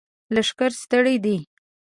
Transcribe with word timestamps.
لښکر 0.33 0.71
ستړی 0.81 1.15
دی! 1.23 1.37